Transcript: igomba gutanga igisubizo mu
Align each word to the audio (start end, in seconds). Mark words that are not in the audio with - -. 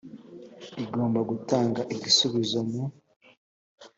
igomba 0.83 1.19
gutanga 1.29 1.81
igisubizo 1.95 2.59
mu 2.69 2.83